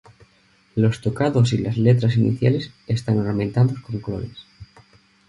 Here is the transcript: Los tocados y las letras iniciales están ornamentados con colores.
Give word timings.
Los 0.73 0.99
tocados 1.01 1.53
y 1.53 1.59
las 1.59 1.77
letras 1.77 2.17
iniciales 2.17 2.71
están 2.87 3.19
ornamentados 3.19 3.79
con 3.81 3.99
colores. 3.99 4.47